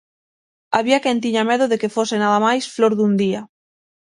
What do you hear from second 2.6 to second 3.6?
flor dun día.